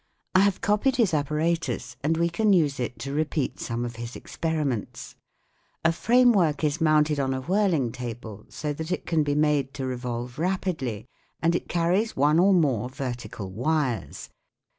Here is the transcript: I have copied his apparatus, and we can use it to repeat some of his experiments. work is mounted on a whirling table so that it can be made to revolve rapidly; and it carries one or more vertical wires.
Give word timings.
I 0.33 0.39
have 0.39 0.61
copied 0.61 0.95
his 0.95 1.13
apparatus, 1.13 1.95
and 2.01 2.17
we 2.17 2.27
can 2.27 2.53
use 2.53 2.79
it 2.79 2.97
to 2.97 3.13
repeat 3.13 3.59
some 3.59 3.85
of 3.85 3.97
his 3.97 4.15
experiments. 4.15 5.13
work 6.09 6.63
is 6.63 6.81
mounted 6.81 7.19
on 7.19 7.35
a 7.35 7.41
whirling 7.41 7.91
table 7.91 8.47
so 8.49 8.73
that 8.73 8.91
it 8.91 9.05
can 9.05 9.21
be 9.21 9.35
made 9.35 9.75
to 9.75 9.85
revolve 9.85 10.39
rapidly; 10.39 11.05
and 11.39 11.53
it 11.53 11.69
carries 11.69 12.15
one 12.17 12.39
or 12.39 12.51
more 12.51 12.89
vertical 12.89 13.51
wires. 13.51 14.29